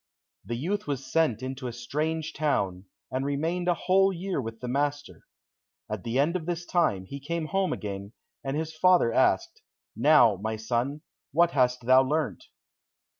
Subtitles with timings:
[0.43, 4.67] The youth was sent into a strange town, and remained a whole year with the
[4.67, 5.27] master.
[5.91, 9.61] At the end of this time, he came home again, and his father asked,
[9.95, 11.01] "Now, my son,
[11.33, 12.45] what hast thou learnt?"